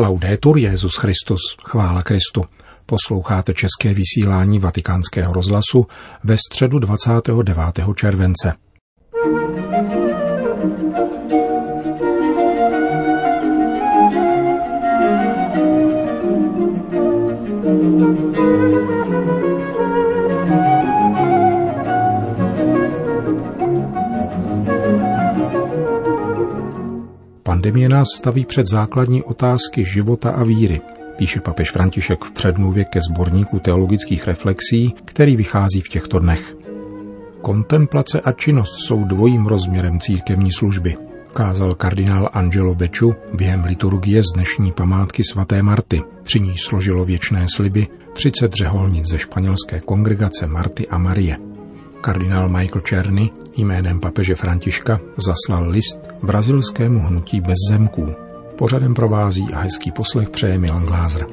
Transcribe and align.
Laudetur 0.00 0.58
Jezus 0.58 0.96
Christus, 0.96 1.40
chvála 1.64 2.02
Kristu. 2.02 2.44
Posloucháte 2.86 3.54
české 3.54 3.94
vysílání 3.94 4.58
Vatikánského 4.58 5.32
rozhlasu 5.32 5.86
ve 6.24 6.36
středu 6.36 6.78
29. 6.78 7.58
července. 7.96 8.52
Pandemie 27.48 27.88
nás 27.88 28.08
staví 28.16 28.44
před 28.44 28.66
základní 28.66 29.22
otázky 29.22 29.84
života 29.84 30.30
a 30.30 30.44
víry, 30.44 30.80
píše 31.16 31.40
papež 31.40 31.70
František 31.70 32.24
v 32.24 32.30
předmluvě 32.30 32.84
ke 32.84 33.00
sborníku 33.10 33.58
teologických 33.58 34.26
reflexí, 34.26 34.94
který 35.04 35.36
vychází 35.36 35.80
v 35.80 35.88
těchto 35.88 36.18
dnech. 36.18 36.56
Kontemplace 37.40 38.20
a 38.20 38.32
činnost 38.32 38.74
jsou 38.86 39.04
dvojím 39.04 39.46
rozměrem 39.46 40.00
církevní 40.00 40.52
služby, 40.52 40.96
kázal 41.32 41.74
kardinál 41.74 42.30
Angelo 42.32 42.74
Beču 42.74 43.14
během 43.34 43.64
liturgie 43.64 44.22
z 44.22 44.32
dnešní 44.34 44.72
památky 44.72 45.22
svaté 45.24 45.62
Marty. 45.62 46.02
Při 46.22 46.40
ní 46.40 46.54
složilo 46.58 47.04
věčné 47.04 47.46
sliby 47.54 47.86
30 48.12 48.52
řeholnic 48.52 49.08
ze 49.08 49.18
španělské 49.18 49.80
kongregace 49.80 50.46
Marty 50.46 50.88
a 50.88 50.98
Marie. 50.98 51.47
Kardinál 52.00 52.48
Michael 52.48 52.80
Černy 52.80 53.30
jménem 53.56 54.00
papeže 54.00 54.34
Františka 54.34 55.00
zaslal 55.16 55.68
list 55.68 55.98
brazilskému 56.22 57.00
hnutí 57.00 57.40
bez 57.40 57.56
zemků. 57.70 58.14
Pořadem 58.58 58.94
provází 58.94 59.48
a 59.54 59.60
hezký 59.60 59.92
poslech 59.92 60.30
přeje 60.30 60.58
Milan 60.58 60.86
Glázer. 60.86 61.26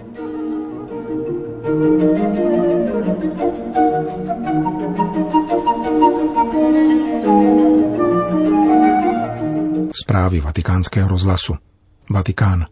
Zprávy 10.03 10.39
vatikánského 10.39 11.09
rozhlasu. 11.09 11.53
Vatikán. 12.09 12.65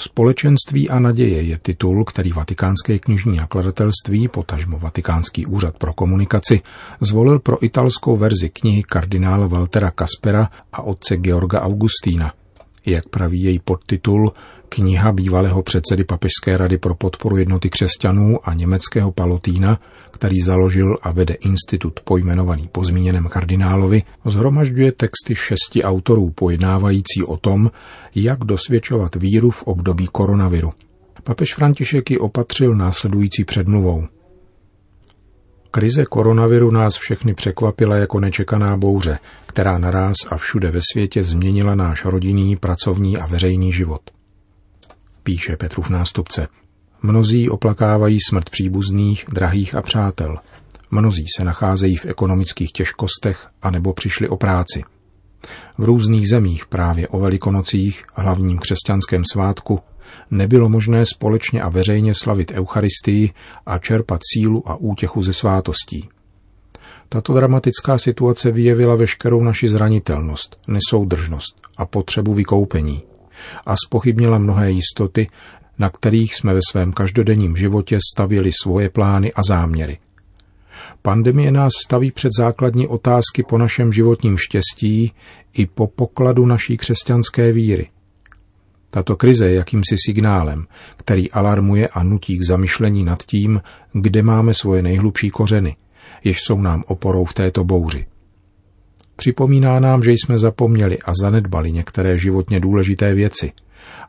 Společenství 0.00 0.88
a 0.88 0.98
naděje 0.98 1.42
je 1.42 1.58
titul, 1.58 2.04
který 2.04 2.32
Vatikánské 2.32 2.98
knižní 2.98 3.36
nakladatelství, 3.36 4.28
potažmo 4.28 4.78
Vatikánský 4.78 5.46
úřad 5.46 5.78
pro 5.78 5.92
komunikaci, 5.92 6.60
zvolil 7.00 7.38
pro 7.38 7.64
italskou 7.64 8.16
verzi 8.16 8.48
knihy 8.48 8.82
kardinála 8.82 9.46
Waltera 9.46 9.90
Kaspera 9.90 10.50
a 10.72 10.82
otce 10.82 11.16
Georga 11.16 11.60
Augustína. 11.60 12.32
Jak 12.86 13.08
praví 13.08 13.42
její 13.42 13.58
podtitul, 13.58 14.32
kniha 14.68 15.12
bývalého 15.12 15.62
předsedy 15.62 16.04
Papežské 16.04 16.56
rady 16.56 16.78
pro 16.78 16.94
podporu 16.94 17.36
jednoty 17.36 17.70
křesťanů 17.70 18.48
a 18.48 18.54
německého 18.54 19.12
Palotína, 19.12 19.80
který 20.10 20.40
založil 20.40 20.96
a 21.02 21.12
vede 21.12 21.34
institut 21.34 22.00
pojmenovaný 22.00 22.68
po 22.72 22.84
zmíněném 22.84 23.28
kardinálovi, 23.28 24.02
zhromažďuje 24.24 24.92
texty 24.92 25.34
šesti 25.34 25.82
autorů 25.82 26.30
pojednávající 26.30 27.22
o 27.26 27.36
tom, 27.36 27.70
jak 28.14 28.38
dosvědčovat 28.38 29.14
víru 29.14 29.50
v 29.50 29.62
období 29.62 30.06
koronaviru. 30.06 30.72
Papež 31.24 31.54
František 31.54 32.10
ji 32.10 32.18
opatřil 32.18 32.74
následující 32.74 33.44
předmluvou. 33.44 34.06
Krize 35.70 36.04
koronaviru 36.04 36.70
nás 36.70 36.96
všechny 36.96 37.34
překvapila 37.34 37.96
jako 37.96 38.20
nečekaná 38.20 38.76
bouře, 38.76 39.18
která 39.46 39.78
naraz 39.78 40.16
a 40.30 40.36
všude 40.36 40.70
ve 40.70 40.80
světě 40.92 41.24
změnila 41.24 41.74
náš 41.74 42.04
rodinný, 42.04 42.56
pracovní 42.56 43.18
a 43.18 43.26
veřejný 43.26 43.72
život. 43.72 44.17
Píše 45.28 45.56
Petrův 45.56 45.90
nástupce. 45.90 46.48
Mnozí 47.02 47.50
oplakávají 47.50 48.18
smrt 48.28 48.50
příbuzných, 48.50 49.24
drahých 49.32 49.74
a 49.74 49.82
přátel. 49.82 50.36
Mnozí 50.90 51.24
se 51.36 51.44
nacházejí 51.44 51.96
v 51.96 52.06
ekonomických 52.06 52.72
těžkostech 52.72 53.46
a 53.62 53.70
nebo 53.70 53.92
přišli 53.92 54.28
o 54.28 54.36
práci. 54.36 54.84
V 55.78 55.84
různých 55.84 56.28
zemích 56.28 56.66
právě 56.66 57.08
o 57.08 57.18
velikonocích, 57.18 58.04
hlavním 58.14 58.58
křesťanském 58.58 59.22
svátku, 59.32 59.80
nebylo 60.30 60.68
možné 60.68 61.06
společně 61.06 61.62
a 61.62 61.68
veřejně 61.68 62.14
slavit 62.14 62.52
Eucharistii 62.52 63.32
a 63.66 63.78
čerpat 63.78 64.20
sílu 64.32 64.68
a 64.68 64.76
útěchu 64.76 65.22
ze 65.22 65.32
svátostí. 65.32 66.08
Tato 67.08 67.34
dramatická 67.34 67.98
situace 67.98 68.50
vyjevila 68.50 68.94
veškerou 68.94 69.42
naši 69.42 69.68
zranitelnost, 69.68 70.60
nesoudržnost 70.66 71.60
a 71.76 71.86
potřebu 71.86 72.34
vykoupení 72.34 73.02
a 73.66 73.74
spochybnila 73.86 74.38
mnohé 74.38 74.70
jistoty, 74.70 75.28
na 75.78 75.90
kterých 75.90 76.34
jsme 76.34 76.54
ve 76.54 76.60
svém 76.70 76.92
každodenním 76.92 77.56
životě 77.56 77.98
stavili 78.14 78.50
svoje 78.62 78.88
plány 78.88 79.32
a 79.32 79.42
záměry. 79.42 79.98
Pandemie 81.02 81.50
nás 81.52 81.72
staví 81.86 82.10
před 82.10 82.32
základní 82.38 82.88
otázky 82.88 83.42
po 83.48 83.58
našem 83.58 83.92
životním 83.92 84.36
štěstí 84.36 85.12
i 85.52 85.66
po 85.66 85.86
pokladu 85.86 86.46
naší 86.46 86.76
křesťanské 86.76 87.52
víry. 87.52 87.90
Tato 88.90 89.16
krize 89.16 89.48
je 89.48 89.54
jakýmsi 89.54 89.94
signálem, 90.06 90.66
který 90.96 91.30
alarmuje 91.30 91.88
a 91.88 92.02
nutí 92.02 92.38
k 92.38 92.46
zamyšlení 92.46 93.04
nad 93.04 93.22
tím, 93.22 93.60
kde 93.92 94.22
máme 94.22 94.54
svoje 94.54 94.82
nejhlubší 94.82 95.30
kořeny, 95.30 95.76
jež 96.24 96.40
jsou 96.40 96.60
nám 96.60 96.84
oporou 96.86 97.24
v 97.24 97.34
této 97.34 97.64
bouři. 97.64 98.06
Připomíná 99.18 99.80
nám, 99.80 100.02
že 100.02 100.12
jsme 100.12 100.38
zapomněli 100.38 100.98
a 100.98 101.12
zanedbali 101.20 101.72
některé 101.72 102.18
životně 102.18 102.60
důležité 102.60 103.14
věci 103.14 103.52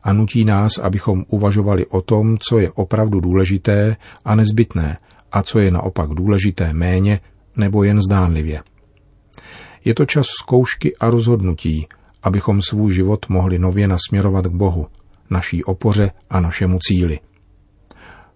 a 0.02 0.12
nutí 0.12 0.44
nás, 0.44 0.78
abychom 0.78 1.24
uvažovali 1.28 1.86
o 1.86 2.00
tom, 2.02 2.38
co 2.38 2.58
je 2.58 2.70
opravdu 2.70 3.20
důležité 3.20 3.96
a 4.24 4.34
nezbytné 4.34 4.98
a 5.32 5.42
co 5.42 5.58
je 5.58 5.70
naopak 5.70 6.10
důležité 6.10 6.72
méně 6.72 7.20
nebo 7.56 7.84
jen 7.84 8.00
zdánlivě. 8.00 8.62
Je 9.84 9.94
to 9.94 10.06
čas 10.06 10.26
zkoušky 10.26 10.96
a 10.96 11.10
rozhodnutí, 11.10 11.86
abychom 12.22 12.62
svůj 12.62 12.92
život 12.92 13.26
mohli 13.28 13.58
nově 13.58 13.88
nasměrovat 13.88 14.46
k 14.46 14.54
Bohu, 14.54 14.86
naší 15.30 15.64
opoře 15.64 16.10
a 16.30 16.40
našemu 16.40 16.78
cíli. 16.78 17.18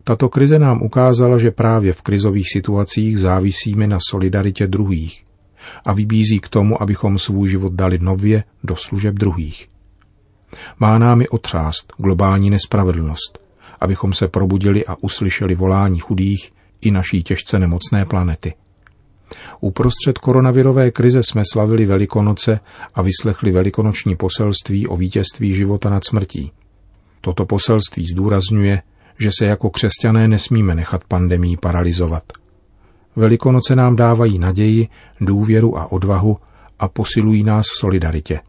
Tato 0.05 0.29
krize 0.29 0.59
nám 0.59 0.83
ukázala, 0.83 1.39
že 1.39 1.51
právě 1.51 1.93
v 1.93 2.03
krizových 2.03 2.47
situacích 2.53 3.19
závisíme 3.19 3.87
na 3.87 3.99
solidaritě 4.11 4.67
druhých 4.67 5.24
a 5.85 5.93
vybízí 5.93 6.41
k 6.41 6.49
tomu, 6.49 6.83
abychom 6.83 7.19
svůj 7.19 7.49
život 7.49 7.73
dali 7.73 7.99
nově 7.99 8.45
do 8.65 8.77
služeb 8.77 9.15
druhých. 9.15 9.69
Má 10.79 10.99
námi 10.99 11.29
otřást 11.29 11.93
globální 11.99 12.51
nespravedlnost, 12.51 13.39
abychom 13.81 14.13
se 14.13 14.29
probudili 14.29 14.87
a 14.87 14.97
uslyšeli 15.01 15.55
volání 15.55 15.99
chudých 15.99 16.53
i 16.81 16.91
naší 16.91 17.23
těžce 17.23 17.59
nemocné 17.59 18.05
planety. 18.05 18.55
Uprostřed 19.61 20.19
koronavirové 20.19 20.91
krize 20.91 21.23
jsme 21.23 21.43
slavili 21.53 21.87
Velikonoce 21.87 22.61
a 22.95 23.03
vyslechli 23.03 23.53
velikonoční 23.53 24.17
poselství 24.17 24.87
o 24.87 24.97
vítězství 24.97 25.55
života 25.55 25.91
nad 25.91 26.05
smrtí. 26.05 26.53
Toto 27.21 27.47
poselství 27.47 28.07
zdůrazňuje, 28.07 28.83
že 29.19 29.31
se 29.39 29.47
jako 29.47 29.71
křesťané 29.71 30.29
nesmíme 30.29 30.75
nechat 30.75 31.05
pandemii 31.05 31.57
paralizovat. 31.57 32.25
Velikonoce 33.17 33.77
nám 33.77 33.97
dávají 33.97 34.39
naději, 34.39 34.89
důvěru 35.21 35.79
a 35.79 35.93
odvahu 35.93 36.37
a 36.79 36.89
posilují 36.89 37.45
nás 37.45 37.67
v 37.67 37.81
solidaritě. 37.81 38.41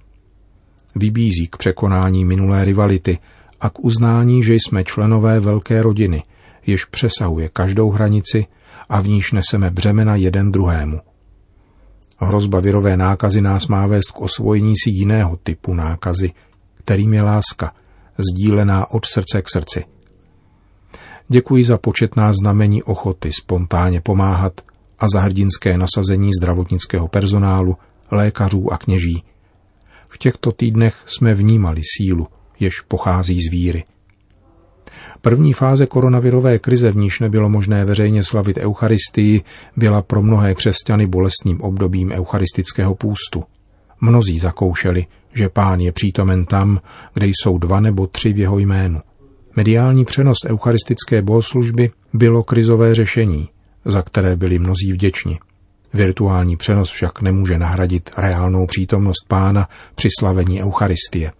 Vybízí 0.95 1.47
k 1.47 1.57
překonání 1.57 2.25
minulé 2.25 2.65
rivality 2.65 3.17
a 3.61 3.69
k 3.69 3.79
uznání, 3.79 4.43
že 4.43 4.53
jsme 4.53 4.83
členové 4.83 5.39
velké 5.39 5.81
rodiny, 5.81 6.23
jež 6.65 6.85
přesahuje 6.85 7.49
každou 7.53 7.89
hranici 7.89 8.45
a 8.89 9.01
v 9.01 9.07
níž 9.07 9.31
neseme 9.31 9.71
břemena 9.71 10.15
jeden 10.15 10.51
druhému. 10.51 10.99
Hrozba 12.19 12.59
virové 12.59 12.97
nákazy 12.97 13.41
nás 13.41 13.67
má 13.67 13.87
vést 13.87 14.11
k 14.11 14.21
osvojení 14.21 14.73
si 14.83 14.89
jiného 14.89 15.37
typu 15.43 15.73
nákazy, 15.73 16.31
kterým 16.75 17.13
je 17.13 17.21
láska, 17.21 17.71
sdílená 18.17 18.91
od 18.91 19.05
srdce 19.05 19.41
k 19.41 19.49
srdci. 19.49 19.94
Děkuji 21.27 21.63
za 21.63 21.77
početná 21.77 22.33
znamení 22.33 22.83
ochoty 22.83 23.31
spontánně 23.33 24.01
pomáhat 24.01 24.61
a 24.99 25.05
za 25.13 25.19
hrdinské 25.19 25.77
nasazení 25.77 26.31
zdravotnického 26.41 27.07
personálu, 27.07 27.77
lékařů 28.11 28.73
a 28.73 28.77
kněží. 28.77 29.23
V 30.09 30.17
těchto 30.17 30.51
týdnech 30.51 31.03
jsme 31.05 31.33
vnímali 31.33 31.81
sílu, 31.97 32.27
jež 32.59 32.81
pochází 32.81 33.39
z 33.41 33.51
víry– 33.51 33.83
První 35.25 35.53
fáze 35.53 35.85
koronavirové 35.85 36.59
krize, 36.59 36.91
v 36.91 36.97
níž 36.97 37.19
nebylo 37.19 37.49
možné 37.49 37.85
veřejně 37.85 38.23
slavit 38.23 38.57
Eucharistii, 38.57 39.43
byla 39.77 40.01
pro 40.01 40.21
mnohé 40.21 40.55
křesťany 40.55 41.07
bolestným 41.07 41.61
obdobím 41.61 42.11
eucharistického 42.11 42.95
půstu. 42.95 43.43
Mnozí 44.01 44.39
zakoušeli, 44.39 45.05
že 45.33 45.49
pán 45.49 45.79
je 45.79 45.91
přítomen 45.91 46.45
tam, 46.45 46.81
kde 47.13 47.27
jsou 47.27 47.57
dva 47.57 47.79
nebo 47.79 48.07
tři 48.07 48.33
v 48.33 48.37
jeho 48.37 48.59
jménu. 48.59 49.01
Mediální 49.55 50.05
přenos 50.05 50.37
eucharistické 50.47 51.21
bohoslužby 51.21 51.91
bylo 52.13 52.43
krizové 52.43 52.95
řešení, 52.95 53.49
za 53.85 54.01
které 54.01 54.35
byli 54.35 54.59
mnozí 54.59 54.93
vděční. 54.93 55.39
Virtuální 55.93 56.57
přenos 56.57 56.91
však 56.91 57.21
nemůže 57.21 57.57
nahradit 57.57 58.09
reálnou 58.17 58.65
přítomnost 58.65 59.27
pána 59.27 59.69
při 59.95 60.09
slavení 60.19 60.63
Eucharistie. 60.63 61.31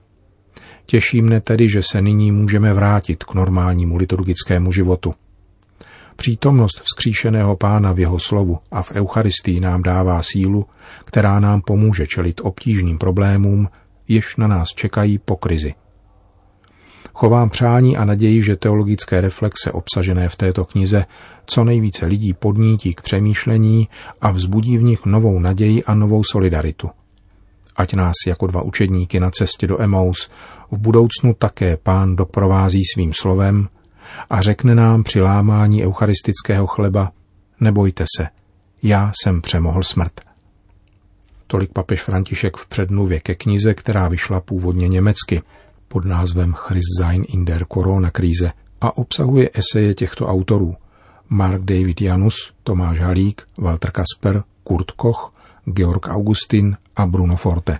Těší 0.86 1.22
mne 1.22 1.42
tedy, 1.42 1.70
že 1.70 1.82
se 1.84 2.02
nyní 2.02 2.32
můžeme 2.32 2.74
vrátit 2.74 3.24
k 3.24 3.34
normálnímu 3.34 3.98
liturgickému 3.98 4.72
životu. 4.72 5.14
Přítomnost 6.16 6.82
vzkříšeného 6.84 7.56
pána 7.56 7.94
v 7.94 8.00
jeho 8.00 8.20
slovu 8.20 8.60
a 8.72 8.82
v 8.82 8.92
Eucharistii 8.92 9.60
nám 9.60 9.84
dává 9.84 10.22
sílu, 10.24 10.66
která 11.06 11.40
nám 11.40 11.62
pomůže 11.62 12.08
čelit 12.08 12.42
obtížným 12.44 12.98
problémům, 12.98 13.70
jež 14.08 14.36
na 14.36 14.48
nás 14.48 14.68
čekají 14.68 15.18
po 15.18 15.36
krizi. 15.36 15.74
Chovám 17.18 17.50
přání 17.50 17.98
a 17.98 18.06
naději, 18.06 18.44
že 18.44 18.56
teologické 18.56 19.22
reflexe 19.22 19.72
obsažené 19.72 20.30
v 20.30 20.36
této 20.36 20.66
knize 20.66 21.06
co 21.46 21.64
nejvíce 21.64 22.06
lidí 22.06 22.34
podnítí 22.34 22.94
k 22.94 23.02
přemýšlení 23.02 23.90
a 24.22 24.32
vzbudí 24.32 24.78
v 24.78 24.84
nich 24.84 25.06
novou 25.06 25.40
naději 25.40 25.84
a 25.84 25.94
novou 25.94 26.24
solidaritu. 26.32 26.90
Ať 27.76 27.94
nás 27.94 28.14
jako 28.28 28.48
dva 28.48 28.62
učedníky 28.62 29.20
na 29.20 29.32
cestě 29.32 29.68
do 29.68 29.82
Emaus 29.82 30.30
v 30.72 30.78
budoucnu 30.78 31.34
také 31.34 31.78
pán 31.78 32.16
doprovází 32.16 32.82
svým 32.94 33.14
slovem 33.14 33.68
a 34.30 34.42
řekne 34.42 34.76
nám 34.76 35.04
při 35.04 35.22
lámání 35.22 35.86
eucharistického 35.86 36.68
chleba, 36.68 37.12
nebojte 37.60 38.06
se, 38.18 38.28
já 38.84 39.12
jsem 39.22 39.42
přemohl 39.42 39.84
smrt. 39.84 40.22
Tolik 41.48 41.72
papež 41.72 42.04
František 42.04 42.58
v 42.58 42.68
předmluvě 42.68 43.20
ke 43.20 43.36
knize, 43.36 43.74
která 43.74 44.08
vyšla 44.08 44.42
původně 44.42 44.88
německy 44.88 45.42
pod 45.96 46.06
názvem 46.06 46.54
Christ 46.54 47.00
sein 47.00 47.24
in 47.28 47.46
der 47.46 47.66
Corona-kríze 47.66 48.52
a 48.82 48.98
obsahuje 48.98 49.50
eseje 49.54 49.94
těchto 49.94 50.28
autorů 50.28 50.76
Mark 51.30 51.62
David 51.62 52.02
Janus, 52.02 52.54
Tomáš 52.64 53.00
Halík, 53.00 53.42
Walter 53.58 53.92
Kasper, 53.92 54.44
Kurt 54.64 54.92
Koch, 54.92 55.32
Georg 55.66 56.08
Augustin 56.08 56.78
a 56.96 57.06
Bruno 57.06 57.36
Forte. 57.36 57.80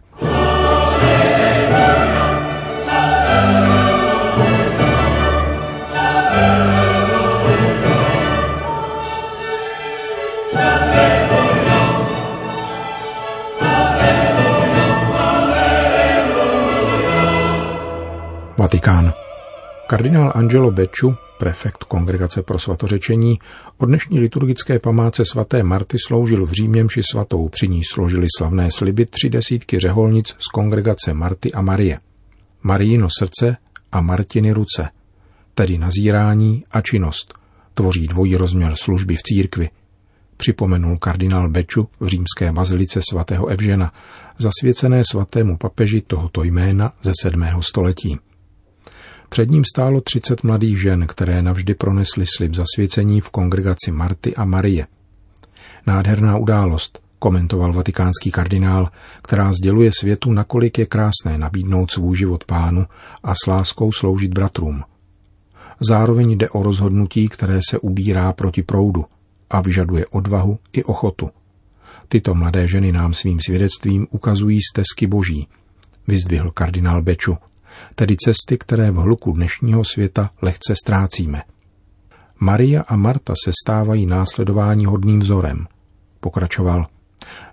Kardinál 20.06 20.32
Angelo 20.36 20.72
Becciu, 20.72 21.16
prefekt 21.38 21.84
Kongregace 21.84 22.44
pro 22.44 22.60
svatořečení, 22.60 23.40
od 23.78 23.86
dnešní 23.86 24.20
liturgické 24.20 24.80
památce 24.80 25.26
svaté 25.26 25.64
Marty 25.64 25.98
sloužil 26.08 26.46
v 26.46 26.52
Říměmši 26.52 27.02
svatou. 27.12 27.50
Při 27.50 27.68
ní 27.68 27.82
složili 27.84 28.28
slavné 28.38 28.68
sliby 28.72 29.06
tři 29.06 29.30
desítky 29.30 29.80
řeholnic 29.80 30.28
z 30.28 30.48
Kongregace 30.48 31.14
Marty 31.14 31.54
a 31.54 31.62
Marie. 31.62 32.00
Marijino 32.64 33.08
srdce 33.20 33.58
a 33.92 34.02
Martiny 34.02 34.52
ruce, 34.52 34.90
tedy 35.54 35.78
nazírání 35.78 36.64
a 36.72 36.82
činnost, 36.82 37.34
tvoří 37.74 38.08
dvojí 38.08 38.36
rozměr 38.36 38.76
služby 38.76 39.16
v 39.16 39.24
církvi, 39.24 39.70
připomenul 40.38 40.98
kardinál 40.98 41.50
Beču 41.50 41.90
v 42.00 42.08
římské 42.08 42.52
bazilice 42.52 43.00
svatého 43.10 43.48
Evžena, 43.48 43.94
zasvěcené 44.38 45.02
svatému 45.12 45.58
papeži 45.58 46.02
tohoto 46.02 46.44
jména 46.44 46.94
ze 47.04 47.12
sedmého 47.22 47.64
století. 47.64 48.20
Před 49.30 49.52
ním 49.52 49.64
stálo 49.76 50.02
třicet 50.02 50.44
mladých 50.44 50.82
žen, 50.82 51.08
které 51.08 51.42
navždy 51.42 51.74
pronesly 51.74 52.26
slib 52.38 52.56
zasvěcení 52.56 53.22
v 53.22 53.30
kongregaci 53.30 53.92
Marty 53.92 54.36
a 54.36 54.46
Marie. 54.46 54.88
Nádherná 55.88 56.38
událost, 56.38 57.00
komentoval 57.20 57.74
vatikánský 57.74 58.32
kardinál, 58.32 58.90
která 59.22 59.54
sděluje 59.54 59.92
světu, 60.00 60.32
nakolik 60.32 60.78
je 60.80 60.86
krásné 60.86 61.38
nabídnout 61.38 61.92
svůj 61.92 62.16
život 62.18 62.44
pánu 62.44 62.86
a 63.24 63.34
s 63.36 63.48
láskou 63.48 63.92
sloužit 63.92 64.34
bratrům. 64.34 64.84
Zároveň 65.80 66.32
jde 66.32 66.50
o 66.50 66.64
rozhodnutí, 66.64 67.30
které 67.30 67.60
se 67.70 67.80
ubírá 67.80 68.34
proti 68.34 68.64
proudu 68.64 69.06
a 69.50 69.62
vyžaduje 69.62 70.06
odvahu 70.06 70.60
i 70.74 70.84
ochotu. 70.84 71.30
Tyto 72.08 72.36
mladé 72.36 72.68
ženy 72.68 72.92
nám 72.92 73.14
svým 73.14 73.40
svědectvím 73.46 74.08
ukazují 74.10 74.60
stezky 74.72 75.08
boží, 75.08 75.48
vyzdvihl 76.08 76.52
kardinál 76.52 77.02
Beču, 77.02 77.38
tedy 77.96 78.16
cesty, 78.18 78.58
které 78.58 78.92
v 78.92 78.96
hluku 78.96 79.32
dnešního 79.32 79.84
světa 79.84 80.30
lehce 80.42 80.74
ztrácíme. 80.84 81.42
Maria 82.40 82.82
a 82.82 82.96
Marta 82.96 83.34
se 83.46 83.52
stávají 83.66 84.06
následování 84.06 84.86
hodným 84.86 85.20
vzorem. 85.20 85.68
Pokračoval, 86.20 86.86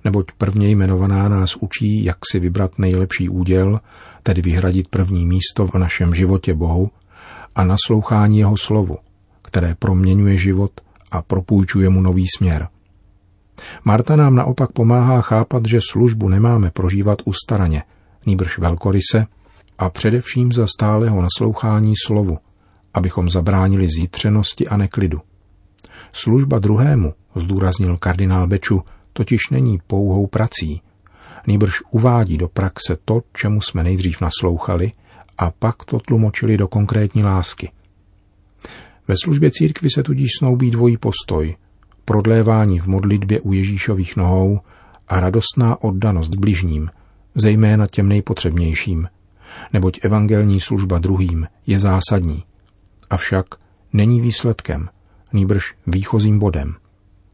neboť 0.05 0.27
prvně 0.39 0.69
jmenovaná 0.69 1.29
nás 1.29 1.57
učí, 1.57 2.05
jak 2.05 2.17
si 2.33 2.39
vybrat 2.39 2.79
nejlepší 2.79 3.29
úděl, 3.29 3.81
tedy 4.23 4.43
vyhradit 4.43 4.89
první 4.89 5.27
místo 5.27 5.67
v 5.67 5.75
našem 5.75 6.15
životě 6.15 6.55
Bohu 6.55 6.91
a 7.55 7.65
naslouchání 7.65 8.39
jeho 8.39 8.57
slovu, 8.57 8.99
které 9.43 9.75
proměňuje 9.79 10.37
život 10.37 10.71
a 11.11 11.23
propůjčuje 11.23 11.89
mu 11.89 12.01
nový 12.01 12.27
směr. 12.39 12.69
Marta 13.85 14.17
nám 14.17 14.35
naopak 14.35 14.73
pomáhá 14.73 15.21
chápat, 15.21 15.63
že 15.67 15.79
službu 15.91 16.29
nemáme 16.29 16.71
prožívat 16.71 17.19
ustaraně, 17.25 17.83
nýbrž 18.27 18.59
velkoryse 18.59 19.27
a 19.83 19.91
především 19.91 20.53
za 20.53 20.67
stálého 20.67 21.23
naslouchání 21.23 21.95
slovu, 22.07 22.39
abychom 22.95 23.31
zabránili 23.31 23.87
zítřenosti 23.99 24.67
a 24.67 24.77
neklidu. 24.77 25.21
Služba 26.13 26.59
druhému, 26.59 27.15
zdůraznil 27.35 27.97
kardinál 27.97 28.47
Beču, 28.47 28.83
totiž 29.13 29.41
není 29.51 29.79
pouhou 29.87 30.27
prací, 30.27 30.83
nýbrž 31.47 31.83
uvádí 31.91 32.39
do 32.39 32.49
praxe 32.49 32.97
to, 33.05 33.21
čemu 33.33 33.61
jsme 33.61 33.83
nejdřív 33.83 34.21
naslouchali 34.21 34.93
a 35.39 35.51
pak 35.51 35.85
to 35.85 35.99
tlumočili 35.99 36.57
do 36.57 36.69
konkrétní 36.69 37.25
lásky. 37.25 37.71
Ve 39.09 39.15
službě 39.25 39.51
církvy 39.51 39.91
se 39.91 40.03
tudíž 40.03 40.31
snoubí 40.39 40.71
dvojí 40.71 40.97
postoj, 40.97 41.57
prodlévání 42.05 42.79
v 42.79 42.87
modlitbě 42.87 43.41
u 43.41 43.53
Ježíšových 43.53 44.17
nohou 44.17 44.61
a 45.09 45.21
radostná 45.21 45.83
oddanost 45.83 46.35
bližním, 46.35 46.91
zejména 47.35 47.87
těm 47.87 48.09
nejpotřebnějším, 48.09 49.09
neboť 49.73 49.99
evangelní 50.03 50.61
služba 50.61 50.99
druhým 50.99 51.47
je 51.67 51.79
zásadní. 51.79 52.45
Avšak 53.11 53.47
není 53.93 54.21
výsledkem, 54.21 54.89
nýbrž 55.33 55.75
výchozím 55.87 56.39
bodem, 56.39 56.75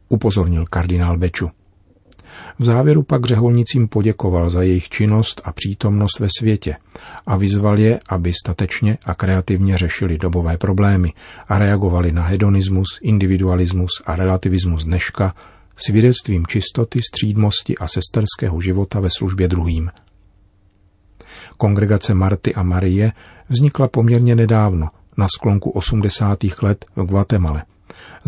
upozornil 0.08 0.66
kardinál 0.66 1.18
Beču. 1.18 1.50
V 2.58 2.64
závěru 2.64 3.02
pak 3.02 3.24
řeholnicím 3.24 3.88
poděkoval 3.88 4.50
za 4.50 4.62
jejich 4.62 4.88
činnost 4.88 5.40
a 5.44 5.52
přítomnost 5.52 6.18
ve 6.20 6.28
světě 6.38 6.76
a 7.26 7.36
vyzval 7.36 7.78
je, 7.78 8.00
aby 8.08 8.32
statečně 8.32 8.98
a 9.06 9.14
kreativně 9.14 9.78
řešili 9.78 10.18
dobové 10.18 10.58
problémy 10.58 11.12
a 11.48 11.58
reagovali 11.58 12.12
na 12.12 12.22
hedonismus, 12.22 12.86
individualismus 13.02 13.90
a 14.06 14.16
relativismus 14.16 14.84
dneška 14.84 15.34
svědectvím 15.76 16.46
čistoty, 16.46 17.00
střídmosti 17.02 17.78
a 17.78 17.88
sesterského 17.88 18.60
života 18.60 19.00
ve 19.00 19.08
službě 19.18 19.48
druhým. 19.48 19.90
Kongregace 21.58 22.14
Marty 22.14 22.54
a 22.54 22.62
Marie 22.62 23.12
vznikla 23.48 23.88
poměrně 23.88 24.36
nedávno, 24.36 24.88
na 25.16 25.26
sklonku 25.36 25.70
80. 25.70 26.38
let 26.62 26.84
v 26.96 27.04
Guatemala. 27.04 27.62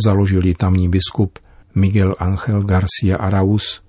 Založil 0.04 0.46
ji 0.46 0.54
tamní 0.54 0.88
biskup 0.88 1.38
Miguel 1.74 2.14
Ángel 2.18 2.62
Garcia 2.62 3.16
Arauz 3.16 3.80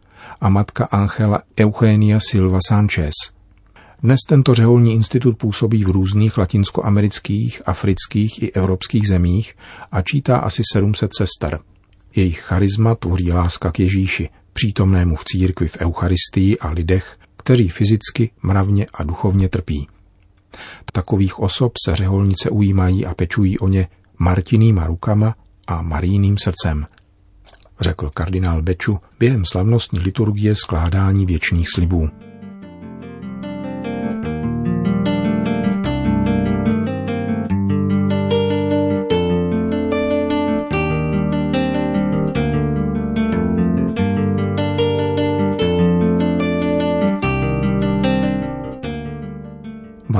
a 0.41 0.49
matka 0.49 0.85
Angela 0.85 1.41
Eugenia 1.59 2.19
Silva 2.29 2.59
Sánchez. 2.67 3.13
Dnes 4.03 4.19
tento 4.27 4.53
řeholní 4.53 4.93
institut 4.93 5.37
působí 5.37 5.83
v 5.83 5.89
různých 5.89 6.37
latinskoamerických, 6.37 7.61
afrických 7.65 8.43
i 8.43 8.51
evropských 8.51 9.07
zemích 9.07 9.53
a 9.91 10.01
čítá 10.01 10.37
asi 10.37 10.61
700 10.73 11.11
sester. 11.17 11.59
Jejich 12.15 12.39
charisma 12.39 12.95
tvoří 12.95 13.31
láska 13.31 13.71
k 13.71 13.79
Ježíši, 13.79 14.29
přítomnému 14.53 15.15
v 15.15 15.23
církvi 15.25 15.67
v 15.67 15.77
Eucharistii 15.77 16.59
a 16.59 16.69
lidech, 16.69 17.17
kteří 17.43 17.69
fyzicky, 17.69 18.31
mravně 18.41 18.85
a 18.93 19.03
duchovně 19.03 19.49
trpí. 19.49 19.87
Takových 20.91 21.39
osob 21.39 21.73
se 21.85 21.95
řeholnice 21.95 22.49
ujímají 22.49 23.05
a 23.05 23.13
pečují 23.13 23.59
o 23.59 23.67
ně 23.67 23.87
Martinýma 24.19 24.87
rukama 24.87 25.35
a 25.67 25.81
Marijným 25.81 26.37
srdcem– 26.37 26.85
řekl 27.81 28.09
kardinál 28.13 28.61
Beču 28.61 28.99
během 29.19 29.45
slavnostní 29.45 29.99
liturgie 29.99 30.55
skládání 30.55 31.25
věčných 31.25 31.67
slibů. 31.75 32.09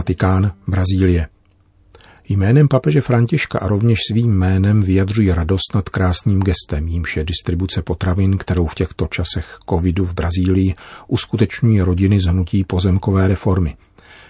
Vatikán, 0.02 0.52
Brazílie. 0.68 1.28
Jménem 2.30 2.68
papeže 2.68 3.02
Františka 3.02 3.60
a 3.60 3.68
rovněž 3.68 4.00
svým 4.12 4.32
jménem 4.32 4.84
vyjadřují 4.84 5.32
radost 5.32 5.76
nad 5.76 5.90
krásným 5.90 6.40
gestem, 6.40 6.88
jímž 6.88 7.18
je 7.18 7.24
distribuce 7.24 7.82
potravin, 7.82 8.38
kterou 8.38 8.66
v 8.66 8.76
těchto 8.76 9.08
časech 9.08 9.58
covidu 9.70 10.06
v 10.06 10.14
Brazílii 10.14 10.76
uskutečňují 11.08 11.82
rodiny 11.82 12.20
z 12.20 12.26
hnutí 12.26 12.64
pozemkové 12.64 13.28
reformy. 13.28 13.76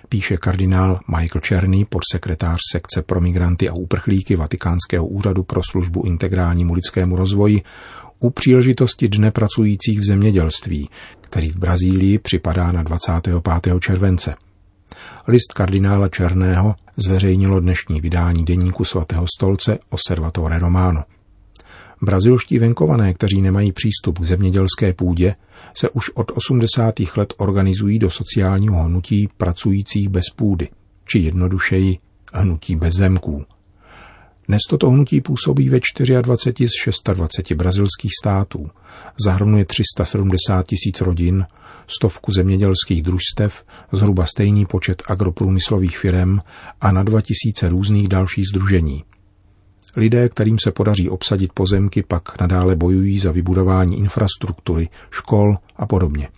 píše 0.10 0.38
kardinál 0.38 1.00
Michael 1.08 1.42
Černý, 1.42 1.86
podsekretář 1.86 2.60
sekce 2.72 3.02
pro 3.02 3.22
migranty 3.22 3.70
a 3.70 3.74
uprchlíky 3.74 4.36
Vatikánského 4.36 5.08
úřadu 5.08 5.44
pro 5.44 5.62
službu 5.72 6.04
integrálnímu 6.06 6.74
lidskému 6.74 7.16
rozvoji, 7.16 7.62
u 8.20 8.30
příležitosti 8.30 9.10
Dne 9.10 9.32
pracujících 9.32 10.00
v 10.00 10.06
zemědělství, 10.06 10.90
který 11.22 11.50
v 11.50 11.60
Brazílii 11.60 12.20
připadá 12.20 12.72
na 12.72 12.84
25. 12.84 13.80
července. 13.80 14.36
List 15.28 15.54
kardinála 15.54 16.10
Černého 16.10 16.76
zveřejnilo 16.98 17.60
dnešní 17.60 18.02
vydání 18.02 18.46
deníku 18.46 18.86
svatého 18.86 19.26
stolce 19.38 19.80
Osservatore 19.90 20.60
Romano. 20.60 21.04
Brazilští 22.02 22.60
venkované, 22.60 23.14
kteří 23.14 23.42
nemají 23.42 23.72
přístup 23.72 24.20
k 24.20 24.24
zemědělské 24.24 24.94
půdě, 24.94 25.36
se 25.78 25.90
už 25.90 26.10
od 26.10 26.32
80. 26.36 26.96
let 27.18 27.34
organizují 27.38 28.00
do 28.00 28.10
sociálního 28.10 28.84
hnutí 28.84 29.30
pracujících 29.38 30.10
bez 30.10 30.24
půdy, 30.36 30.70
či 31.06 31.20
jednodušeji 31.20 31.98
hnutí 32.34 32.76
bez 32.76 32.94
zemků. 32.94 33.46
Dnes 34.52 34.62
toto 34.70 34.90
hnutí 34.90 35.22
působí 35.22 35.70
ve 35.70 35.80
24 36.22 36.68
z 36.92 37.04
26 37.14 37.58
brazilských 37.58 38.12
států, 38.22 38.70
zahrnuje 39.26 39.66
370 39.66 40.68
tisíc 40.68 41.02
rodin, 41.02 41.46
stovku 41.88 42.32
zemědělských 42.32 43.02
družstev, 43.02 43.64
zhruba 43.92 44.26
stejný 44.26 44.66
počet 44.66 45.04
agroprůmyslových 45.08 45.98
firm 45.98 46.40
a 46.82 46.92
na 46.92 47.04
2000 47.04 47.70
různých 47.70 48.08
dalších 48.08 48.46
združení. 48.48 49.04
Lidé, 49.96 50.30
kterým 50.30 50.58
se 50.64 50.72
podaří 50.72 51.10
obsadit 51.10 51.54
pozemky, 51.54 52.04
pak 52.04 52.42
nadále 52.42 52.76
bojují 52.76 53.20
za 53.20 53.32
vybudování 53.32 53.98
infrastruktury, 53.98 54.90
škol 55.12 55.58
a 55.76 55.86
podobně. 55.86 56.30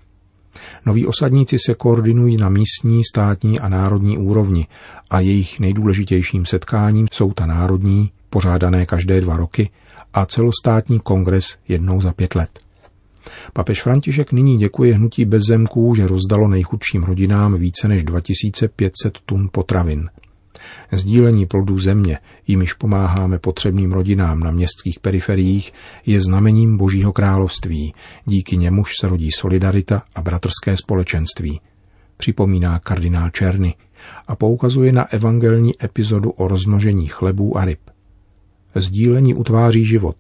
Noví 0.86 1.06
osadníci 1.06 1.58
se 1.66 1.74
koordinují 1.74 2.38
na 2.38 2.50
místní, 2.50 3.02
státní 3.04 3.60
a 3.60 3.70
národní 3.70 4.18
úrovni 4.18 4.68
a 5.10 5.20
jejich 5.20 5.60
nejdůležitějším 5.60 6.46
setkáním 6.46 7.08
jsou 7.12 7.34
ta 7.34 7.46
národní, 7.46 8.12
pořádané 8.30 8.86
každé 8.86 9.22
dva 9.22 9.38
roky, 9.38 9.70
a 10.14 10.26
celostátní 10.26 11.00
kongres 11.00 11.58
jednou 11.68 12.02
za 12.02 12.14
pět 12.14 12.36
let. 12.36 12.60
Papež 13.54 13.82
František 13.82 14.32
nyní 14.32 14.58
děkuje 14.58 14.94
hnutí 14.94 15.26
bezzemků, 15.26 15.96
že 15.96 16.08
rozdalo 16.08 16.48
nejchudším 16.48 17.04
rodinám 17.04 17.56
více 17.56 17.88
než 17.88 18.04
2500 18.04 19.18
tun 19.26 19.50
potravin– 19.52 20.10
Sdílení 20.92 21.46
plodů 21.46 21.80
země, 21.80 22.20
jimiž 22.48 22.74
pomáháme 22.74 23.40
potřebným 23.40 23.92
rodinám 23.92 24.40
na 24.40 24.52
městských 24.52 25.00
periferiích, 25.00 25.74
je 26.06 26.22
znamením 26.22 26.78
Božího 26.78 27.14
království, 27.14 27.94
díky 28.26 28.58
němuž 28.58 28.92
se 29.00 29.10
rodí 29.10 29.30
solidarita 29.32 30.04
a 30.16 30.22
bratrské 30.22 30.78
společenství. 30.78 31.62
Připomíná 32.18 32.80
kardinál 32.80 33.30
Černy 33.30 33.76
a 34.28 34.36
poukazuje 34.36 34.92
na 34.92 35.14
evangelní 35.14 35.84
epizodu 35.84 36.32
o 36.32 36.48
rozmnožení 36.48 37.08
chlebů 37.08 37.58
a 37.58 37.66
ryb. 37.66 37.80
Sdílení 38.76 39.34
utváří 39.34 39.86
život, 39.86 40.16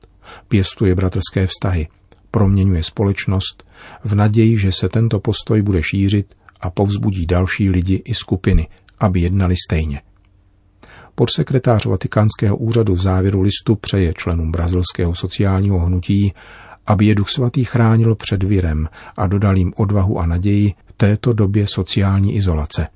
pěstuje 0.47 0.95
bratrské 0.95 1.47
vztahy, 1.47 1.87
proměňuje 2.31 2.83
společnost 2.83 3.63
v 4.03 4.15
naději, 4.15 4.57
že 4.57 4.71
se 4.71 4.89
tento 4.89 5.19
postoj 5.19 5.61
bude 5.61 5.83
šířit 5.83 6.35
a 6.61 6.69
povzbudí 6.69 7.25
další 7.25 7.69
lidi 7.69 8.01
i 8.05 8.13
skupiny, 8.13 8.67
aby 8.99 9.21
jednali 9.21 9.55
stejně. 9.67 10.01
Podsekretář 11.15 11.85
Vatikánského 11.85 12.57
úřadu 12.57 12.95
v 12.95 13.01
závěru 13.01 13.41
listu 13.41 13.75
přeje 13.75 14.13
členům 14.13 14.51
brazilského 14.51 15.15
sociálního 15.15 15.79
hnutí, 15.79 16.33
aby 16.87 17.05
je 17.05 17.15
Duch 17.15 17.29
Svatý 17.29 17.63
chránil 17.63 18.15
před 18.15 18.43
virem 18.43 18.89
a 19.17 19.27
dodal 19.27 19.57
jim 19.57 19.73
odvahu 19.75 20.19
a 20.19 20.25
naději 20.25 20.73
v 20.85 20.93
této 20.93 21.33
době 21.33 21.67
sociální 21.67 22.35
izolace. 22.35 22.87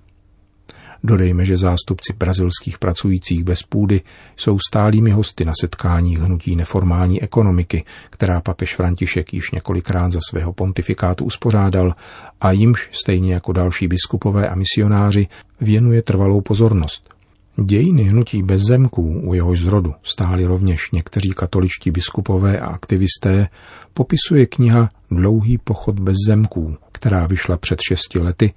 Dodejme, 1.03 1.45
že 1.45 1.57
zástupci 1.57 2.13
brazilských 2.13 2.79
pracujících 2.79 3.43
bez 3.43 3.63
půdy 3.63 4.01
jsou 4.38 4.57
stálými 4.69 5.12
hosty 5.12 5.45
na 5.45 5.53
setkáních 5.62 6.19
hnutí 6.19 6.55
neformální 6.55 7.24
ekonomiky, 7.24 7.83
která 8.09 8.41
papež 8.41 8.75
František 8.75 9.33
již 9.33 9.51
několikrát 9.51 10.12
za 10.12 10.19
svého 10.29 10.53
pontifikátu 10.53 11.25
uspořádal 11.25 11.95
a 12.41 12.51
jimž, 12.51 12.89
stejně 12.91 13.33
jako 13.33 13.53
další 13.53 13.88
biskupové 13.88 14.50
a 14.50 14.55
misionáři, 14.55 15.27
věnuje 15.62 16.01
trvalou 16.01 16.41
pozornost. 16.41 17.16
Dějiny 17.64 18.04
hnutí 18.04 18.44
bezzemků, 18.44 19.22
u 19.24 19.34
jehož 19.34 19.60
zrodu 19.60 19.94
stáli 20.04 20.46
rovněž 20.46 20.92
někteří 20.92 21.30
katoličtí 21.30 21.92
biskupové 21.92 22.60
a 22.60 22.66
aktivisté, 22.68 23.50
popisuje 23.94 24.46
kniha 24.46 24.90
Dlouhý 25.12 25.58
pochod 25.58 26.00
bezzemků, 26.00 26.78
která 26.92 27.28
vyšla 27.28 27.58
před 27.58 27.80
šesti 27.88 28.20
lety 28.20 28.54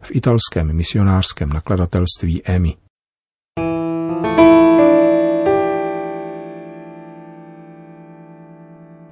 v 0.00 0.16
italském 0.16 0.72
misionářském 0.72 1.48
nakladatelství 1.48 2.42
EMI. 2.44 2.74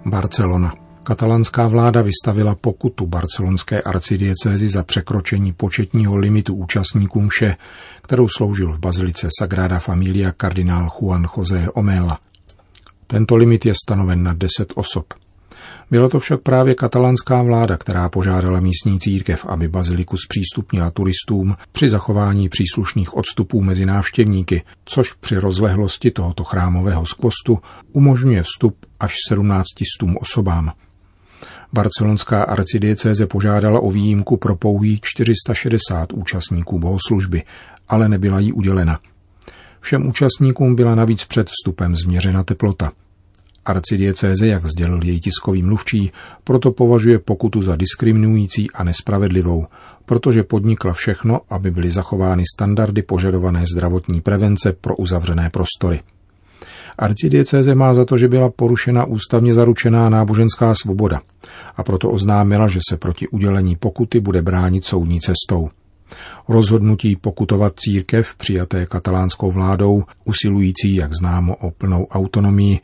Barcelona. 0.05 0.82
Katalánská 1.03 1.67
vláda 1.67 2.03
vystavila 2.03 2.55
pokutu 2.55 3.07
barcelonské 3.07 3.83
arcidiecézi 3.83 4.69
za 4.69 4.83
překročení 4.83 5.53
početního 5.53 6.17
limitu 6.17 6.55
účastníků 6.55 7.21
mše, 7.21 7.57
kterou 8.03 8.29
sloužil 8.29 8.73
v 8.73 8.79
bazilice 8.79 9.29
Sagrada 9.39 9.79
Familia 9.79 10.33
kardinál 10.33 10.89
Juan 10.89 11.27
José 11.37 11.69
Omela. 11.75 12.19
Tento 13.07 13.37
limit 13.37 13.67
je 13.67 13.75
stanoven 13.85 14.23
na 14.23 14.33
10 14.33 14.73
osob. 14.75 15.15
Byla 15.91 16.09
to 16.09 16.19
však 16.21 16.41
právě 16.41 16.75
katalánská 16.75 17.43
vláda, 17.43 17.77
která 17.77 18.09
požádala 18.09 18.61
místní 18.61 18.99
církev, 18.99 19.47
aby 19.47 19.69
baziliku 19.69 20.17
zpřístupnila 20.17 20.91
turistům 20.91 21.57
při 21.73 21.89
zachování 21.89 22.49
příslušných 22.49 23.17
odstupů 23.17 23.63
mezi 23.63 23.87
návštěvníky, 23.87 24.63
což 24.85 25.13
při 25.13 25.37
rozlehlosti 25.37 26.11
tohoto 26.11 26.45
chrámového 26.45 27.07
skvostu 27.07 27.59
umožňuje 27.93 28.43
vstup 28.43 28.77
až 29.01 29.15
17 29.29 29.67
osobám. 30.21 30.73
Barcelonská 31.73 32.43
arcidiecéze 32.43 33.27
požádala 33.27 33.81
o 33.81 33.91
výjimku 33.91 34.37
pro 34.37 34.57
pouhých 34.57 35.01
460 35.01 36.13
účastníků 36.13 36.79
bohoslužby, 36.79 37.43
ale 37.89 38.09
nebyla 38.09 38.41
jí 38.41 38.53
udělena. 38.53 39.01
Všem 39.81 40.07
účastníkům 40.07 40.77
byla 40.77 40.95
navíc 40.95 41.25
před 41.25 41.49
vstupem 41.51 41.97
změřena 41.97 42.45
teplota. 42.45 42.93
Arcidiecéze, 43.65 44.47
jak 44.47 44.67
sdělil 44.67 45.01
její 45.05 45.21
tiskový 45.21 45.63
mluvčí, 45.63 46.13
proto 46.45 46.73
považuje 46.73 47.19
pokutu 47.19 47.63
za 47.63 47.77
diskriminující 47.77 48.71
a 48.71 48.85
nespravedlivou, 48.85 49.67
protože 50.05 50.43
podnikla 50.43 50.93
všechno, 50.93 51.41
aby 51.51 51.71
byly 51.71 51.91
zachovány 51.91 52.43
standardy 52.55 53.03
požadované 53.03 53.65
zdravotní 53.75 54.21
prevence 54.21 54.73
pro 54.73 54.97
uzavřené 54.97 55.51
prostory. 55.51 56.01
Arcidiecéze 56.99 57.75
má 57.75 57.95
za 57.95 58.05
to, 58.05 58.19
že 58.19 58.29
byla 58.29 58.49
porušena 58.49 59.05
ústavně 59.05 59.55
zaručená 59.55 60.09
náboženská 60.09 60.75
svoboda 60.75 61.21
a 61.77 61.83
proto 61.83 62.11
oznámila, 62.11 62.69
že 62.69 62.79
se 62.91 62.97
proti 62.97 63.29
udělení 63.29 63.77
pokuty 63.77 64.21
bude 64.21 64.43
bránit 64.43 64.85
soudní 64.85 65.21
cestou. 65.21 65.69
Rozhodnutí 66.49 67.17
pokutovat 67.17 67.73
církev 67.77 68.35
přijaté 68.35 68.87
katalánskou 68.87 69.53
vládou, 69.53 70.03
usilující, 70.25 70.95
jak 70.95 71.15
známo, 71.15 71.57
o 71.57 71.71
plnou 71.71 72.07
autonomii, 72.07 72.81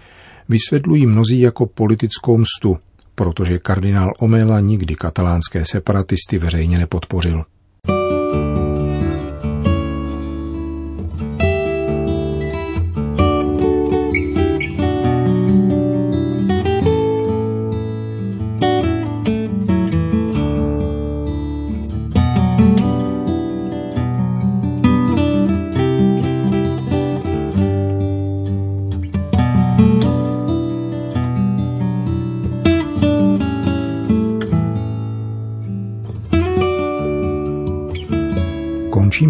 vysvětlují 0.49 1.07
mnozí 1.07 1.41
jako 1.41 1.67
politickou 1.67 2.39
mstu, 2.39 2.79
protože 3.15 3.59
kardinál 3.59 4.13
Omela 4.19 4.61
nikdy 4.61 4.95
katalánské 4.95 5.65
separatisty 5.65 6.39
veřejně 6.39 6.79
nepodpořil. 6.79 7.45